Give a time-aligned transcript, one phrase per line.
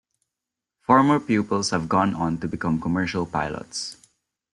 [0.79, 3.97] Former pupils have gone on to become commercial pilots.